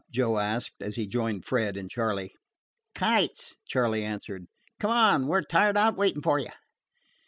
Joe 0.09 0.39
asked, 0.39 0.81
as 0.81 0.95
he 0.95 1.05
joined 1.05 1.45
Fred 1.45 1.77
and 1.77 1.87
Charley. 1.87 2.33
"Kites," 2.95 3.55
Charley 3.67 4.03
answered. 4.03 4.47
"Come 4.79 4.89
on. 4.89 5.27
We 5.27 5.37
're 5.37 5.43
tired 5.43 5.77
out 5.77 5.95
waiting 5.95 6.23
for 6.23 6.39
you." 6.39 6.49